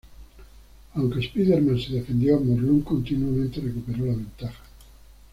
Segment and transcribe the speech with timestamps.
[0.95, 4.63] Aunque Spider-Man se defendió, Morlun continuamente recuperó la ventaja.